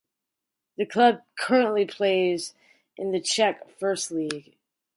[0.77, 2.55] The club currently plays
[2.97, 4.55] in the Czech First League.